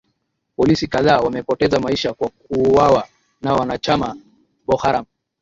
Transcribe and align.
polisi 0.55 0.87
kadhaa 0.87 1.19
wamepoteza 1.19 1.79
maisha 1.79 2.13
kwa 2.13 2.29
kuuwawa 2.29 3.07
na 3.41 3.53
wanachama 3.53 4.15
bokharam 4.65 5.05